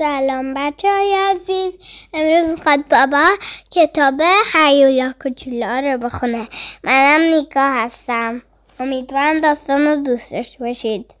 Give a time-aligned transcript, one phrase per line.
[0.00, 1.74] سلام بچه های عزیز.
[2.14, 3.24] امروز می‌خواد بابا
[3.70, 4.14] کتاب
[4.54, 6.48] حیولا کوچولا رو بخونه.
[6.84, 8.42] منم نیکا هستم.
[8.78, 11.14] امیدوارم داستان رو دوست داشته باشید.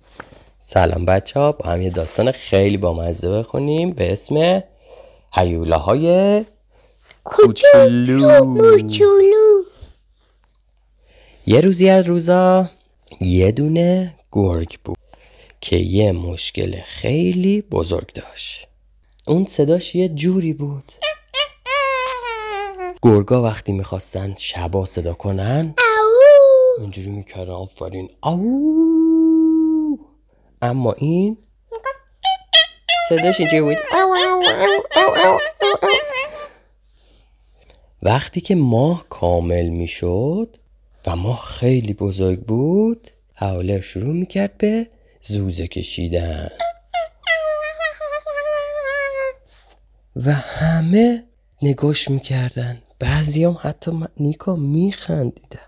[0.58, 4.62] سلام بچه ها با هم یه داستان خیلی بامزه بخونیم به اسم
[5.34, 6.44] هیولاهای
[7.24, 8.56] کوچولو.
[8.58, 9.62] کوچولو.
[11.46, 12.70] یه روزی از روزا
[13.20, 14.98] یه دونه گرگ بود
[15.60, 18.69] که یه مشکل خیلی بزرگ داشت.
[19.30, 20.92] اون صداش یه جوری بود.
[23.02, 28.10] گرگا وقتی می‌خواستن شبا صدا کنن او اونجوری می‌کردن آفرین.
[28.22, 30.06] او
[30.62, 31.38] اما این
[33.08, 33.76] صداش اینجوری بود.
[38.02, 40.56] وقتی که ماه کامل می‌شد
[41.06, 44.86] و ماه خیلی بزرگ بود حوله شروع می‌کرد به
[45.20, 46.50] زوزه کشیدن.
[50.16, 51.24] و همه
[51.62, 52.82] نگاش می‌کردن.
[52.98, 55.58] بعضی هم حتی م- نیکا میخندیدن.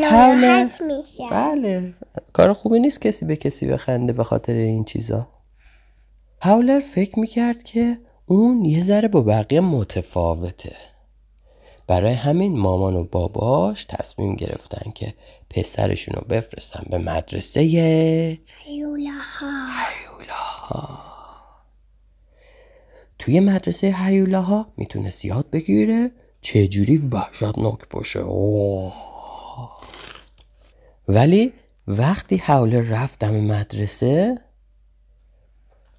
[0.00, 1.94] ناراحت میشه بله.
[2.32, 5.28] کار خوبی نیست کسی به کسی بخنده به خاطر این چیزا.
[6.42, 10.76] هاولر فکر می‌کرد که اون یه ذره با بقیه متفاوته.
[11.86, 15.14] برای همین مامان و باباش تصمیم گرفتن که
[15.50, 17.60] پسرشون رو بفرستن به مدرسه
[18.64, 21.03] حیولاها هیولاها
[23.24, 28.92] توی مدرسه هیولاها می‌تونست یاد بگیره چجوری وحشتناک باشه اوه.
[31.08, 31.52] ولی
[31.86, 34.40] وقتی حوله رفت دم مدرسه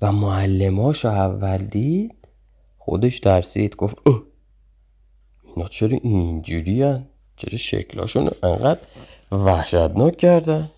[0.02, 2.28] و معلماش اول دید
[2.78, 4.24] خودش ترسید گفت اوه
[5.44, 8.82] اینا چرا اینجوری هن؟ چرا شکلاشون انقدر
[9.32, 10.72] وحشتناک کردن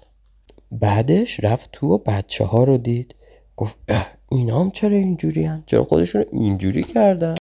[0.71, 3.15] بعدش رفت تو و بچه ها رو دید
[3.55, 7.35] گفت اه اینا هم چرا اینجوری هن؟ چرا خودشون اینجوری کردن؟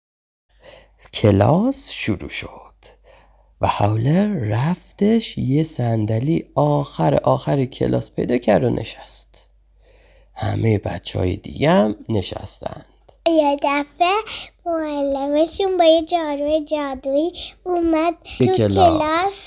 [1.13, 2.49] کلاس شروع شد
[3.61, 9.51] و هاولر رفتش یه صندلی آخر آخر کلاس پیدا کرد و نشست.
[10.35, 12.85] همه بچه های دیگه هم نشستن.
[13.29, 14.15] یه دفعه
[14.67, 17.33] معلمشون با یه جارو جادویی
[17.65, 19.47] اومد تو کلاس.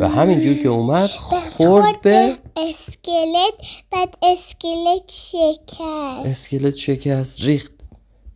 [0.00, 1.10] و همینجور که اومد
[1.56, 3.54] خورد به اسکلت
[3.90, 6.26] بعد اسکلت شکست.
[6.26, 7.72] اسکلت شکست ریخت.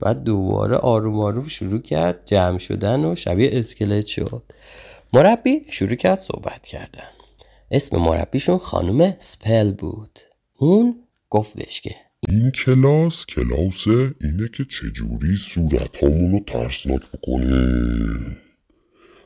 [0.00, 4.43] بعد دوباره آروم آروم شروع کرد جمع شدن و شبیه اسکلت شد.
[5.12, 7.09] مربی شروع کرد صحبت کردن.
[7.70, 10.19] اسم مربیشون خانم سپل بود.
[10.59, 11.97] اون گفتش که
[12.31, 13.87] این کلاس کلاس
[14.21, 18.37] اینه که چجوری صورت رو ترسناک بکنیم.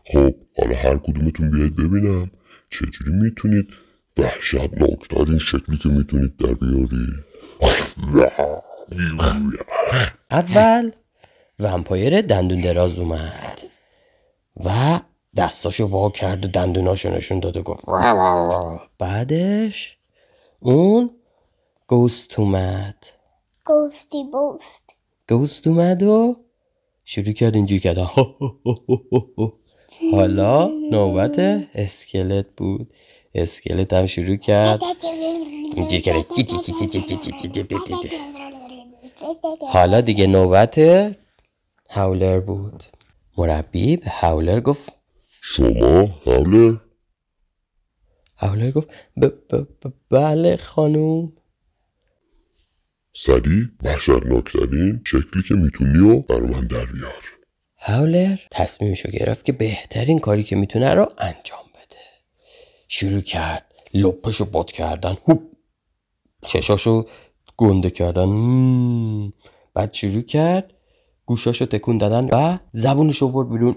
[0.05, 2.31] خب حالا هر کدومتون بیاید ببینم
[2.71, 3.69] چجوری می‌تونید
[4.19, 7.07] وحشتناکترین شکلی که می‌تونید در بیاری.
[10.31, 10.91] اول
[11.59, 13.61] ومپایر دندون دراز اومد
[14.65, 15.01] و
[15.37, 17.85] دستاشو وا کرد و دندوناشو نشون داد و گفت.
[18.99, 19.97] بعدش
[20.59, 21.11] اون
[21.95, 23.07] گوست اومد.
[23.65, 24.95] گوستی بوست.
[25.29, 26.37] گوست اومد و
[27.05, 27.97] شروع کرد اینجوری کرد.
[30.13, 31.39] حالا نوبت
[31.75, 32.95] اسکلت بود.
[33.35, 34.83] اسکلت هم شروع کرد.
[35.75, 36.25] اینجوری کرد.
[39.61, 40.79] حالا دیگه نوبت
[41.91, 42.83] هاولر بود.
[43.39, 44.93] مربی به هاولر گفت.
[45.43, 46.81] شما حاله
[48.37, 48.89] هاولر گفت
[50.11, 51.33] بله خانوم.
[53.17, 57.23] سریع وحشتناکترین شکلی که می‌تونی و برای من در بیار.
[57.79, 62.01] هاولر تصمیمشو گرفت که بهترین کاری که می‌تونه رو انجام بده.
[62.89, 63.65] شروع کرد.
[63.95, 65.17] لپشو باد کردن.
[65.29, 65.41] هوپ
[66.47, 67.05] چشاشو
[67.57, 68.25] گنده کردن.
[68.25, 69.33] مم.
[69.75, 70.73] بعد شروع کرد.
[71.27, 73.77] گوشاشو تکون دادن و زبونشو برد بیرون.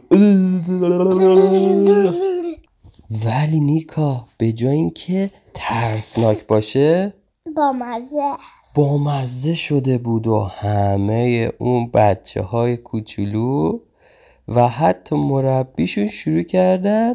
[3.25, 7.13] ولی نیکا به جای اینکه ترسناک باشه
[7.55, 8.37] با مزه.
[8.77, 13.79] بامزه شده بود و همه اون بچه های کوچولو
[14.47, 17.13] و حتی مربیشون شروع کردن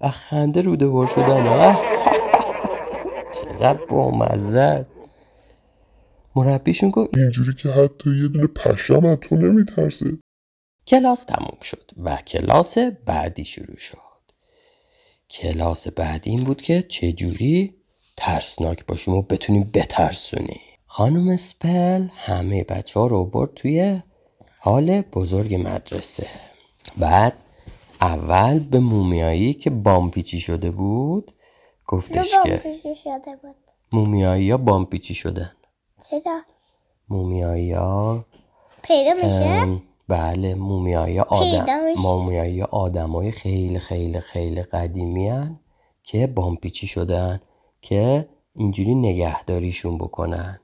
[0.00, 1.46] از خنده روده بار شدن.
[1.46, 1.80] اه.
[3.34, 4.96] چقدر بامزه است.
[6.36, 10.18] مربیشون گفت اینجوری که حتی یه دونه پشم از تو نمیترسه.
[10.86, 13.98] کلاس تموم شد و کلاس بعدی شروع شد.
[15.30, 17.74] کلاس بعدی این بود که چجوری
[18.16, 20.71] ترسناک باشیم و بتونیم بترسونیم.
[20.94, 24.02] خانم سپل همه بچه ها رو آورد توی
[24.60, 26.26] حال بزرگ مدرسه.
[26.96, 27.36] بعد
[28.00, 31.32] اول به مومیایی که بامپیچی شده بود
[31.86, 33.56] گفتش که پیشی شده بود.
[33.92, 35.52] مومیایی ها بامپیچی شدن.
[36.10, 36.42] چرا؟
[37.08, 38.24] مومیایی ها
[38.82, 41.94] پیدا میشه؟ بله مومیایی آدم.
[41.96, 45.60] مومیایی آدمای خیلی خیلی خیلی قدیمی هن
[46.02, 47.40] که بامپیچی شدن
[47.80, 50.58] که اینجوری نگهداریشون بکنن.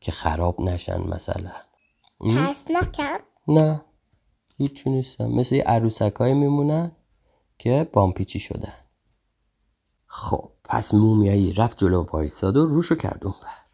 [0.00, 1.52] که خراب نشن مثلا.
[2.20, 2.34] م?
[2.34, 3.18] ترسناکم
[3.48, 3.84] نه.
[4.56, 5.26] هیچی نیستن.
[5.26, 6.92] مثل یه عروسک میمونن
[7.58, 8.74] که بامپیچی شدن.
[10.06, 13.68] خب پس مومیایی رفت جلو وایساد و روشو کرد اون بر.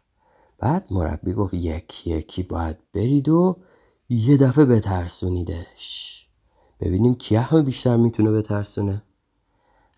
[0.59, 3.57] بعد مربی گفت یکی یکی باید برید و
[4.09, 6.27] یه دفعه بترسونیدش.
[6.79, 9.03] ببینیم کی همه بیشتر می‌تونه بترسونه.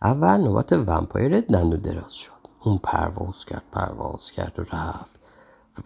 [0.01, 2.31] اول نوبت ومپایر دندو دراز شد.
[2.63, 5.19] اون پرواز کرد پرواز کرد و رفت.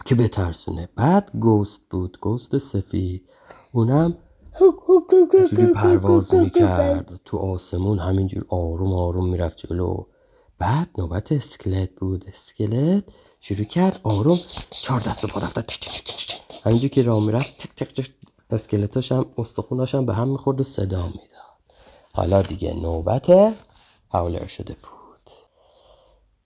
[0.06, 0.90] که بترسونه.
[0.96, 3.30] بعد گوست بود گوست سفید.
[3.72, 4.18] اونم
[5.34, 7.22] اینجوری پرواز می‌کرد.
[7.26, 10.06] تو آسمون همینجور آروم آروم می‌رفت جلو.
[10.60, 12.26] بعد نوبت اسکلت بود.
[12.28, 13.04] اسکلت
[13.40, 14.40] شروع کرد آروم.
[14.70, 15.64] چهار دست و پا رفتن
[16.66, 18.12] همینجور که راه می‌رفت تک تک تک
[18.50, 21.22] اسکلتاش هم استخوناش هم به هم می‌خورد و صدا می‌داد.
[22.14, 23.56] حالا دیگه نوبت
[24.10, 25.30] هاولر شده بود.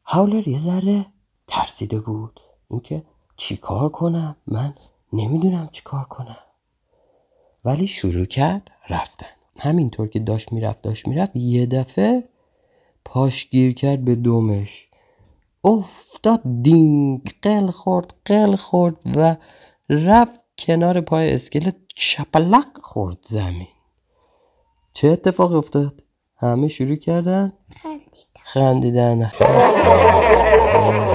[0.05, 1.05] هاولر یه ذره
[1.47, 2.39] ترسیده بود.
[2.69, 3.03] اینکه
[3.37, 4.73] چیکار کنم؟ من
[5.13, 6.37] نمی‌دونم چیکار کنم.
[7.65, 9.27] ولی شروع کرد رفتن.
[9.59, 12.23] همینطور که داشت می‌رفت داشت می‌رفت یه دفعه
[13.05, 14.87] پاش گیر کرد به دومش.
[15.63, 19.35] افتاد دینگ قل خورد قل خورد و
[19.89, 23.67] رفت کنار پای اسکلت شپلق خورد زمین.
[24.93, 26.03] چه اتفاق افتاد؟
[26.37, 27.53] همه شروع کردن؟
[28.43, 29.31] خندیدن.
[30.73, 31.14] این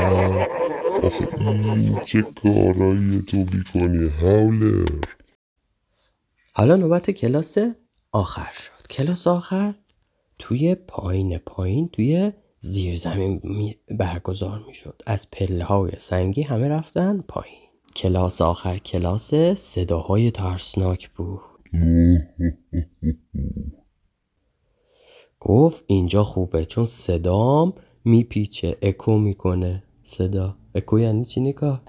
[2.07, 4.89] چه کارایی تو بیکنی هاولر
[6.55, 7.59] حالا نوبت کلاس
[8.12, 8.87] آخر شد.
[8.91, 9.75] کلاس آخر
[10.39, 16.69] توی پایین پایین توی زیر زمین می- برگزار می شد از پله های سنگی همه
[16.69, 17.61] رفتن پایین.
[17.97, 21.41] کلاس آخر کلاس صداهای ترسناک بود.
[25.41, 27.73] گفت اینجا خوبه چون صدام
[28.05, 29.83] میپیچه اکو می‌کنه.
[30.03, 30.57] صدا.
[30.75, 31.81] اکو یعنی چی نگاه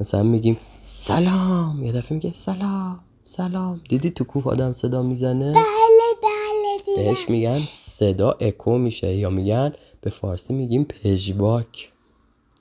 [0.00, 1.84] مثلا میگیم سلام.
[1.84, 3.80] یه دفعه میگه سلام سلام.
[3.88, 5.64] دیدی تو کوه آدم صدا می‌زنه؟ بله
[6.22, 7.02] بله دیدم.
[7.02, 11.92] بهش میگن صدا اکو میشه یا میگن به فارسی میگیم پژواک.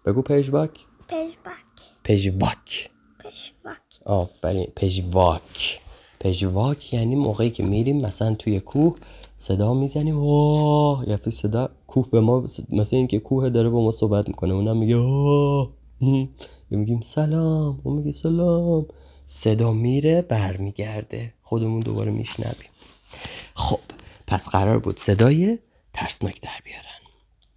[0.05, 0.79] بگو پژواک.
[1.09, 1.57] پشبک
[2.03, 2.89] پژواک.
[3.19, 5.79] پشبک آفرین پژواک.
[6.23, 8.95] پژواک یعنی موقعی که میریم مثلا توی کوه
[9.35, 10.19] صدا می‌زنیم.
[10.19, 14.53] واه یا صدا کوه به ما مثل اینکه کوه داره با ما صحبت می‌کنه.
[14.53, 14.95] اونم میگه
[16.71, 17.79] یا میگیم سلام.
[17.83, 18.85] اون میگه سلام.
[19.27, 21.33] صدا میره برمیگرده.
[21.41, 22.69] خودمون دوباره میشنویم.
[23.53, 23.79] خب
[24.27, 25.59] پس قرار بود صدای
[25.93, 27.01] ترسناک در بیارن.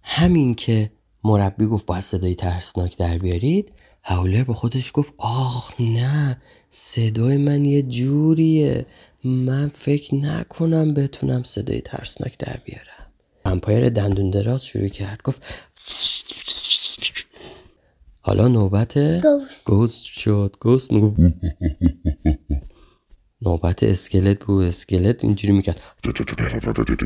[0.03, 0.91] همین که
[1.23, 3.71] مربی گفت باید صدای ترسناک در بیارید
[4.03, 8.85] هاولر به خودش گفت آخ نه صدای من یه جوریه.
[9.23, 13.11] من فکر نکنم بتونم صدای ترسناک در بیارم.
[13.45, 15.21] امپایر دندون دراز شروع کرد.
[15.23, 15.67] گفت
[18.21, 19.67] حالا نوبت گوست.
[19.67, 20.55] گوست شد.
[20.59, 21.19] گوست می‌گفت
[23.41, 24.65] نوبت اسکلت بود.
[24.65, 25.81] اسکلت اینجوری می‌کرد.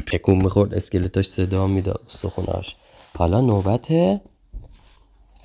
[0.08, 0.74] تکون می‌خورد.
[0.74, 2.02] اسکلتاش صدا می‌داد.
[2.08, 2.76] استخوناش
[3.18, 3.88] حالا نوبت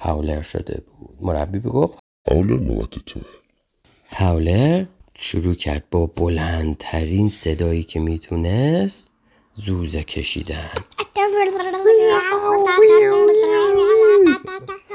[0.07, 1.17] هاولر شده بود.
[1.21, 1.99] مربی بگفت
[2.31, 3.21] هاولر نوبت تو.
[4.11, 4.85] هاولر
[5.19, 9.11] شروع کرد با بلندترین صدایی که می‌تونست
[9.55, 10.71] زوزه کشیدن.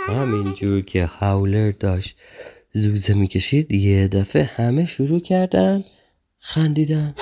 [0.07, 2.17] همینجور که هاولر داشت
[2.73, 5.83] زوزه می‌کشید یه دفعه همه شروع کردن
[6.39, 7.15] خندیدن.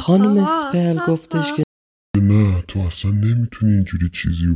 [0.00, 1.62] خانم اسپل گفتش که
[2.70, 4.48] تو اصلا نمی‌تونی اینجوری چیزی رو